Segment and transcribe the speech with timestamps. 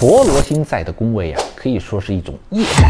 [0.00, 2.88] 陀罗星在的宫位啊，可以说是一种业障。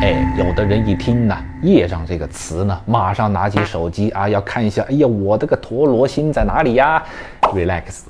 [0.00, 7.00] 哎，有的人一听呢“业障”这个词呢，马上拿起手机啊，要看一下，哎呀，我这个陀罗星在哪里呀
[7.42, 8.00] ？Relax，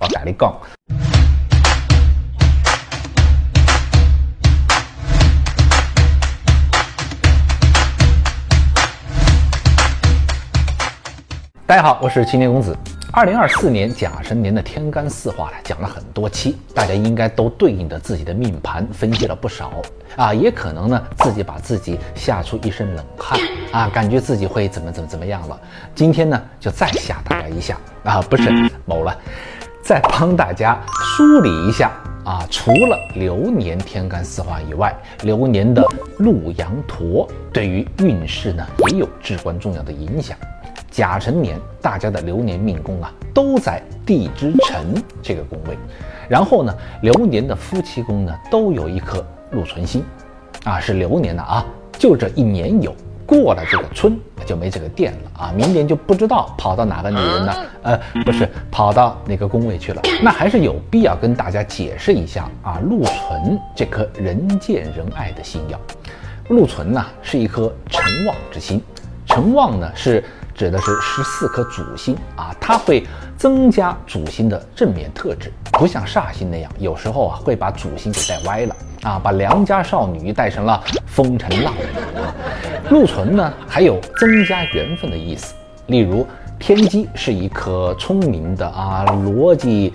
[0.00, 0.52] 我跟你讲。
[11.64, 12.76] 大家好，我是青年公子。
[13.14, 19.82] 二零二四年甲申年的天干四化呢，讲了很多期，大家应该都对应着自己的命盘分析了不少
[20.16, 23.38] 啊，也可能呢自己把自己吓出一身冷汗
[23.70, 25.60] 啊，感觉自己会怎么怎么怎么样了。
[25.94, 28.50] 今天呢就再吓大家一下啊，不是
[28.86, 29.14] 某了，
[29.82, 31.90] 再帮大家梳理一下
[32.24, 34.90] 啊，除了流年天干四化以外，
[35.22, 35.86] 流年的
[36.16, 40.34] 禄羊驼对于运势呢也有至关重要的影响。
[40.92, 45.76] 甲辰年，大家的流年命宫啊，都在地支辰这个宫位。
[46.28, 50.04] 然后呢，流年的夫妻宫呢，都有一颗禄存星，
[50.64, 51.64] 啊，是流年的啊，
[51.98, 52.94] 就这一年有，
[53.26, 57.54] 过了这个春就没这个店了啊，明年就不知道跑到哪个女人呢？
[57.84, 60.02] 呃，不是跑到哪个宫位去了？
[60.22, 65.80] 那还是有必要跟大家解释一下啊，禄存这颗人见人爱的星耀，
[66.48, 68.80] 禄存呢是一颗辰旺之星，
[69.26, 70.22] 辰旺呢是。
[70.54, 73.06] 指的是十四颗主星啊，它会
[73.38, 82.90] 增加主星的正面特质，不像煞星那样，有时候啊会把主星给带歪了啊，把良家少女带成了风尘浪女。
[82.90, 85.54] 禄存呢，还有增加缘分的意思，
[85.86, 86.26] 例如
[86.58, 89.94] 天机是一颗聪明的啊，逻辑、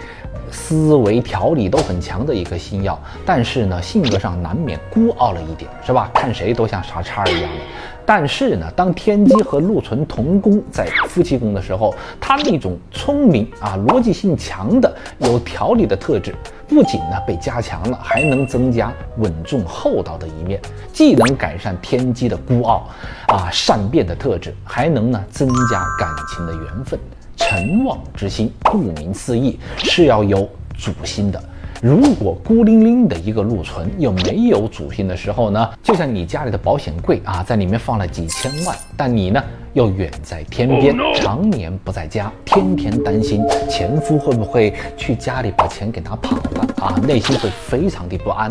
[0.51, 6.09] 思维、条理都很强的一颗星耀，但是呢，性格上难免孤傲了一点，是吧？
[6.15, 7.63] 看谁都像傻叉一样的。
[8.07, 16.33] 但是呢，当天机和禄存同宫在夫妻宫的时候，他那种聪明啊、逻辑性强的、有条理的特质，
[16.69, 20.57] 不仅呢被加强了，还能增加稳重厚道的一面，
[20.93, 22.87] 既能改善天机的孤傲
[23.27, 26.97] 啊、善变的特质，还能呢增加感情的缘分。
[27.35, 31.43] 辰旺之心，顾名思义是要有主心的。
[31.81, 39.43] 如果孤零零的一个禄存又没有主心的时候呢，就像你家里的保险柜啊，在里面放了几千万，但你呢
[39.73, 48.49] 又远在天边，常年不在家，天天担心前夫会不会去家里把钱给拿跑了啊，内心会非常的不安。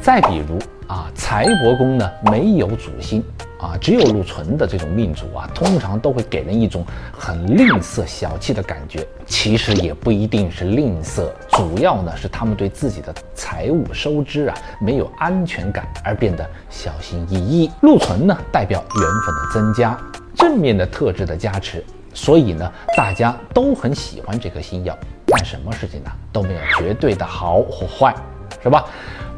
[0.00, 3.22] 再比如啊，财帛宫呢没有主星。
[3.58, 9.04] 啊，只有禄存的这种命主啊，通常都会给人一种很吝啬、小气的感觉。
[9.26, 17.68] 其实也不一定是吝啬，主要呢是他们对自己的财务收支啊没有安全感，而变得小心翼翼。
[17.80, 19.98] 禄存呢代表缘分的增加，
[20.36, 24.96] 正面的特质的加持，所以呢大家都很喜欢这颗星耀。
[25.26, 28.14] 但什么事情呢都没有绝对的好或坏，
[28.62, 28.84] 是吧？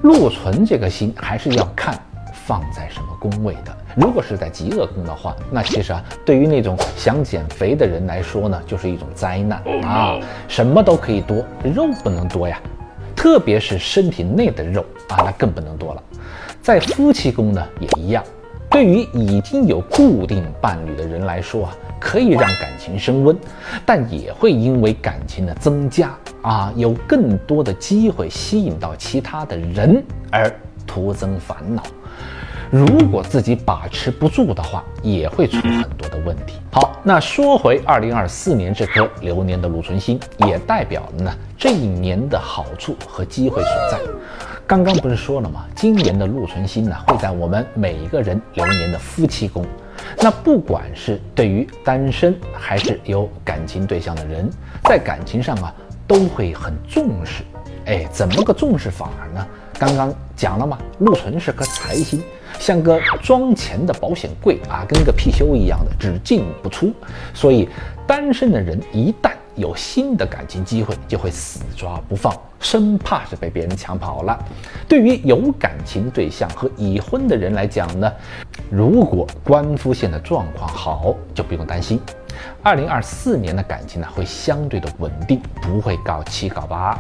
[0.03, 1.99] 禄存这个星还是要看。
[2.47, 3.77] 放在什么宫位的？
[3.95, 10.19] 如果是在极恶宫的话，那其实啊，对于那种想减肥的人来说呢，就是一种灾难啊！
[10.49, 12.61] 什么都可以多，肉不能多呀，
[13.15, 16.03] 特别是身体内的肉啊，那更不能多了。
[16.61, 18.25] 在夫妻宫呢也一样，
[18.71, 23.37] 对于已经有固定伴侣的人来说啊，可以让感情升温，
[23.85, 30.51] 但也会因为感情的增加啊，有更多的机会吸引到其他的人而
[30.87, 31.83] 徒增烦恼。
[32.71, 36.55] 如果自己把持不住的话，也会出很多的问题。
[36.71, 43.99] 好，那说回二零二四年这颗流年的禄存星，也代表了呢这一年的好处和机会所在。
[44.71, 45.65] 刚刚不是说了吗？
[45.75, 49.67] 今年的禄存星呢会在我们每一个人流年的夫妻宫。
[50.17, 54.49] 那不管是对于单身还是有感情对象的人，
[54.85, 55.75] 在感情上啊
[56.07, 57.43] 都会很重视。
[57.87, 59.45] 哎，怎么个重视法呢？
[59.77, 62.23] 刚刚讲了嘛，禄存是颗财星，
[62.61, 66.95] 像个装钱的保险柜啊，跟个貔貅一样的，只进不出。
[67.35, 67.69] 所以，
[68.07, 74.39] 单身的人一旦有新的感情机会，就会死抓不放，生怕是被别人抢跑了。
[74.89, 78.13] 对于有感情对象和已婚的人来讲呢，
[78.71, 82.01] 如果官夫线的状况好，就不用担心。
[82.63, 86.99] 二零二四年的感情呢，会相对的稳定，不会搞七搞八。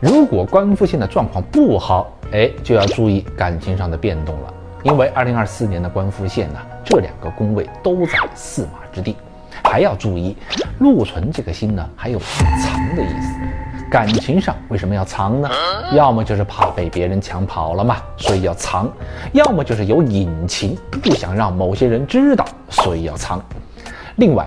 [0.00, 4.54] 如果官夫线的状况不好，哎，就要注意感情上的变动了。
[4.84, 9.16] 因为二零二四年的官夫线呢，这两个宫位都在驷马之地，
[9.64, 10.36] 还要注意
[10.78, 13.34] 禄存这个星呢，还有藏的意思。
[13.90, 15.48] 感情上为什么要藏呢？
[15.92, 18.86] 要么就是怕被别人抢跑了嘛，所以要藏；
[19.32, 23.42] 要么就是有隐情，不想让某些人知道，所以要藏。
[24.16, 24.46] 另外。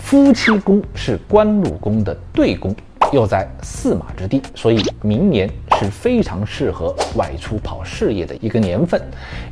[0.00, 2.74] 夫妻宫是官禄宫的对宫，
[3.12, 5.46] 又在驷马之地，所以明年
[5.78, 8.98] 是非常适合外出跑事业的一个年份，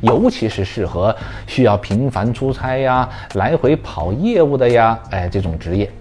[0.01, 1.15] 尤其是适合
[1.45, 5.91] 需要频繁出差呀、来回跑业务的呀，哎，这种职业，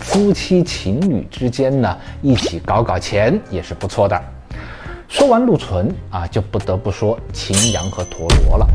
[0.00, 4.20] 夫妻情侣之间呢一起搞搞钱也是不错的。
[5.08, 8.66] 说完陆存啊，就不得不说擎羊和陀螺了，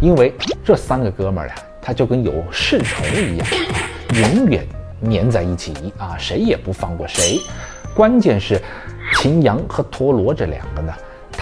[0.00, 0.32] 因为
[0.64, 3.46] 这三个哥们儿呀，他就跟有世仇一样，
[4.14, 4.66] 永远
[5.10, 7.38] 粘在一起啊，谁也不放过谁。
[7.94, 8.60] 关键是，
[9.14, 10.92] 秦阳和陀螺这两个呢，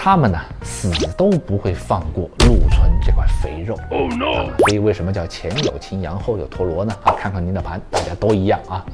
[0.09, 3.77] 他们呢死都不会放过陆存这块肥肉。
[3.91, 4.55] Oh no！
[4.59, 6.95] 所以为什么叫前有秦阳后有陀螺呢？
[7.03, 8.85] 啊，看看您的盘，大家都一样啊。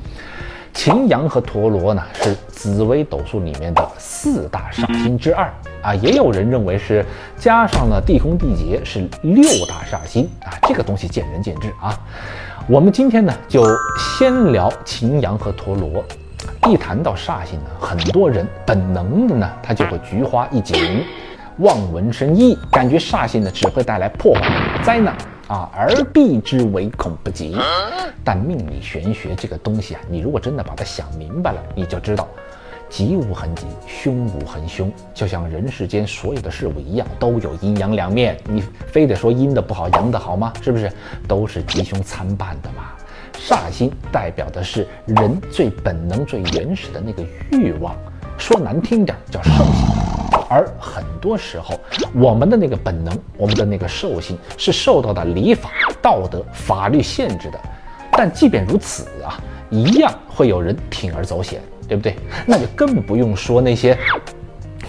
[0.73, 7.05] 秦阳和陀螺呢是紫微斗数里面的四大煞星之二啊，也有人认为是
[7.37, 11.95] 加上了地空地劫是六大煞星啊，这个东西见仁见智啊。
[12.67, 13.63] 我们今天呢就
[13.99, 16.03] 先聊秦阳和陀螺。
[16.69, 21.03] 一谈到煞星呢，很多人本能的呢，他就会菊花一紧，
[21.57, 25.13] 望文生义，感觉煞星呢只会带来破坏、灾难
[25.47, 27.57] 啊，而避之唯恐不及。
[28.23, 32.25] 但命理玄学这个东西啊，你如果真的把它想明白了，你就知道，
[32.89, 38.37] 吉无恒吉，凶无恒凶，就像人世间所有的事物一样，都有阴阳两面。
[38.45, 40.53] 你非得说阴的不好，阳的好吗？
[40.61, 40.89] 是不是？
[41.27, 42.91] 都是吉凶参半的嘛。
[43.33, 47.95] 煞星代表的是人最本能、最原始的那个欲望，
[48.37, 49.85] 说难听点叫兽性。
[50.49, 51.79] 而很多时候，
[52.13, 55.71] 我们的那个本能，我们的那个兽性是受到的礼法、
[56.01, 57.59] 道德、法律限制的。
[58.11, 59.41] 但即便如此啊，
[59.71, 62.15] 一样会有人铤而走险，对不对？
[62.45, 63.97] 那就更不用说那些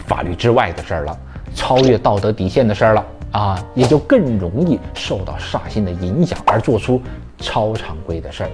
[0.07, 1.19] 法律之外的事儿了，
[1.55, 7.01] 超越道德底线的事儿了啊，也就更容易受到煞星的影响而做出。
[7.39, 8.51] 超常规的事儿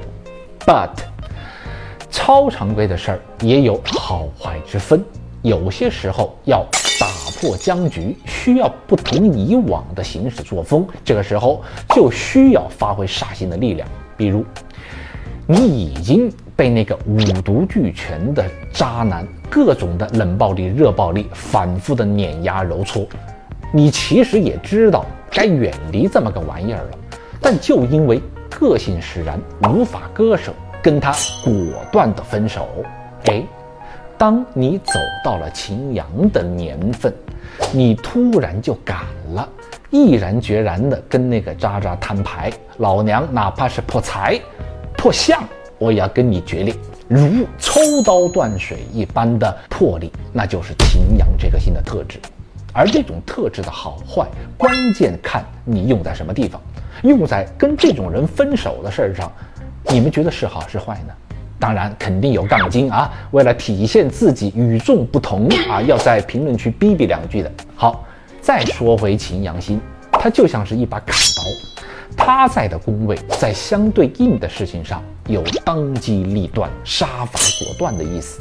[0.67, 0.91] ，but
[2.11, 5.05] 超常规的事儿也有好坏之分。
[5.43, 6.67] 有些时候要
[6.99, 7.06] 打
[7.41, 10.87] 破僵局，需要不同以往的行事作风。
[11.05, 11.62] 这个时候
[11.94, 13.88] 就需要发挥煞星的力量。
[14.17, 14.44] 比如，
[15.47, 23.06] 你已经被那个五毒俱全的渣男，各种的冷暴力、热暴力反复的碾压揉搓，
[23.73, 26.99] 你其实也知道该远离这么个玩意儿了，
[27.41, 28.21] 但就因为。
[28.50, 30.52] 个性使然，无法割舍，
[30.82, 31.12] 跟他
[31.44, 31.52] 果
[31.93, 32.69] 断的分手。
[33.26, 33.43] 哎，
[34.19, 34.93] 当你走
[35.25, 37.14] 到了擎羊的年份，
[37.73, 38.99] 你突然就敢
[39.35, 39.49] 了，
[39.91, 42.52] 毅然决然的跟那个渣渣摊牌。
[42.79, 44.41] 老娘哪怕是破财、
[44.96, 45.43] 破相，
[45.79, 46.75] 我也要跟你决裂，
[47.08, 52.19] 如抽刀断水一般的魄力，那就是擎羊这颗心的特质。
[52.73, 54.26] 而这种特质的好坏，
[54.56, 56.61] 关键看你用在什么地方。
[57.02, 59.31] 用在跟这种人分手的事儿上，
[59.90, 61.14] 你们觉得是好是坏呢？
[61.58, 67.52] 当然肯定有杠精啊，为了体现自己与众不同啊，要在评论区逼逼两句的。
[67.76, 68.02] 好，
[68.40, 69.78] 再说回秦阳星，
[70.12, 71.42] 它就像是一把砍刀，
[72.16, 78.40] 他在的宫位在相对应的事情上有当机立断、杀伐果断的意思。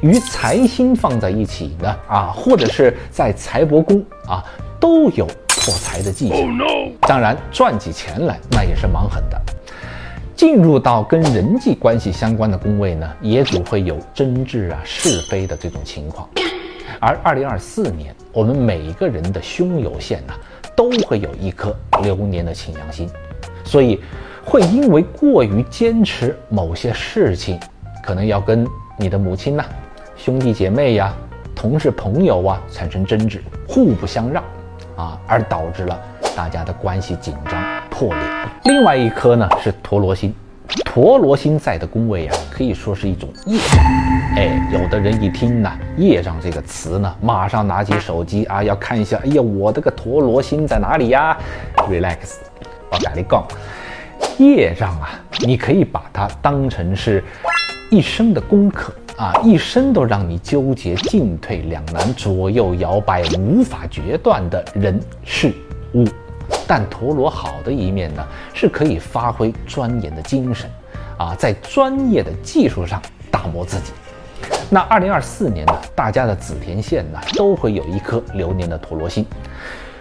[0.00, 4.42] 与财星放在一起呢，啊，或者是在财帛宫啊，
[4.80, 5.26] 都有。
[5.48, 6.38] 破财的迹象，
[7.00, 9.40] 当然赚起钱来那也是蛮狠的。
[10.36, 16.28] 进入到跟人际关系相关的宫位呢，也总会有争执啊、是非的这种情况。
[17.00, 20.34] 而二零二四年，我们每一个人的胸有限呐，
[20.76, 23.10] 都会有一颗流年的擎羊星，
[23.64, 24.00] 所以
[24.44, 27.58] 会因为过于坚持某些事情，
[28.04, 28.64] 可能要跟
[28.96, 29.64] 你的母亲呐、
[30.16, 31.12] 兄弟姐妹呀、
[31.56, 34.44] 同事朋友啊产生争执，互不相让。
[34.96, 35.98] 啊，而导致了
[36.34, 38.18] 大家的关系紧张破裂。
[38.64, 40.34] 另外一颗呢是陀螺星，
[40.84, 43.84] 陀螺星在的宫位啊，可以说是一种业障。
[44.36, 51.36] 哎，有的人一听呢“业障”这个词呢，马上拿起手机啊，要看一下，哎呀，我的个陀螺星在哪里呀
[51.76, 52.36] ？Relax，
[52.90, 53.46] 我跟你讲，
[54.38, 55.10] 业障啊，
[55.40, 57.22] 你可以把它当成是
[57.90, 58.92] 一生的功课。
[59.16, 65.54] 啊，一生都让你纠结、进退两难、左右摇摆、无法决断的人事
[65.94, 66.04] 物。
[66.66, 70.70] 但陀螺好的一面呢，是可以发挥钻研的精神，
[71.16, 73.92] 啊，在专业的技术上打磨自己。
[74.68, 79.24] 那二零二四年呢，大家的紫田线呢，都会有一颗流年的陀螺星，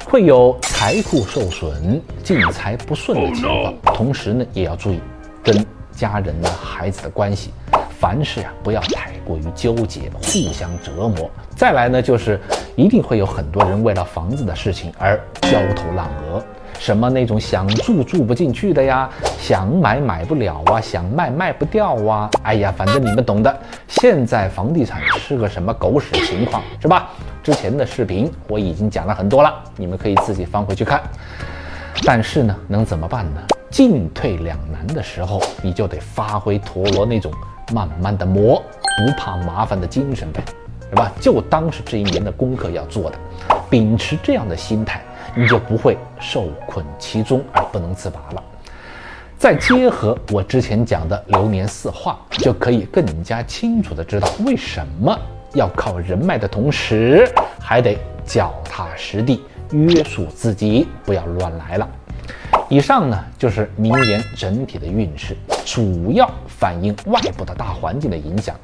[0.06, 3.74] 会有财库受损、进财不顺的情况。
[3.96, 5.00] 同时呢，也要注意
[5.42, 7.52] 跟家人呢、孩子的关系。
[8.06, 11.28] 凡事啊，不要太过于纠结，互相折磨。
[11.56, 12.40] 再来呢，就是
[12.76, 16.40] 一定会有很多人为了房子的事情而焦头烂额。
[16.78, 19.10] 什么那种想住住不进去的呀，
[19.40, 23.60] 想买买不了啊，想卖卖不掉啊，哎呀，反正你们懂的。
[23.88, 27.10] 现在房地产是个什么狗屎情况，是吧？
[27.42, 31.02] 之前的视频我已经讲了很多了，你们可以自己翻回去看。
[32.06, 33.42] 但是呢，能怎么办呢？
[33.72, 37.32] 进退两难的时候，你就得发挥陀螺那种
[37.74, 38.62] 慢慢的磨，
[38.98, 40.44] 不怕麻烦的精神呗。
[40.88, 41.12] 是吧？
[41.20, 43.18] 就当是这一年的功课要做的，
[43.72, 45.02] 秉持这样的心态，
[45.36, 48.44] 你就不会受困其中而不能自拔了。
[49.38, 55.20] 再结合我之前讲的流年四化，就可以更加清楚的知道为什么
[55.56, 57.28] 要靠人脉的同时，
[57.60, 61.90] 还得脚踏实地约束自己，不要乱来了。
[62.70, 68.56] 以上呢就是明年整体的运势，主要反映外部的大环境的影响。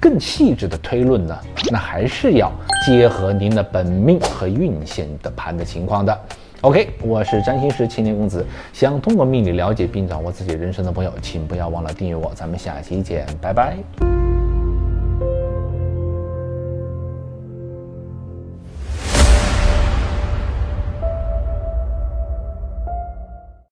[0.00, 1.38] 更细致的推论呢，
[1.70, 2.50] 那还是要
[2.86, 6.20] 结合您的本命和运线的盘的情况的。
[6.62, 12.32] OK，我是占星师青年公子，想通过命理了解并掌握自己人生的朋友，请不要忘了订阅我。
[12.34, 14.19] 咱们下期见，拜拜。